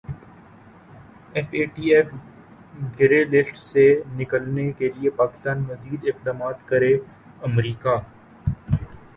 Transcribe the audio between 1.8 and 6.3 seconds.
F grey list سے نکلنے کیلئے پاکستان مزید